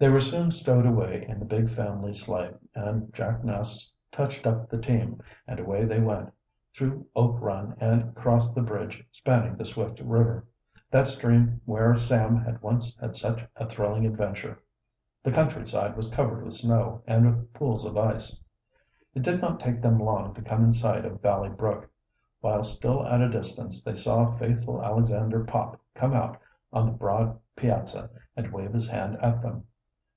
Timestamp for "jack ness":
3.12-3.92